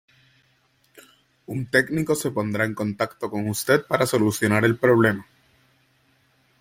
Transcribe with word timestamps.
Un 1.53 1.59
técnico 1.69 2.15
se 2.15 2.31
pondrá 2.31 2.65
en 2.65 2.73
contacto 2.73 3.29
con 3.29 3.47
usted 3.47 3.85
para 3.85 4.07
solucionar 4.07 4.65
el 4.65 4.77
problema 4.79 5.27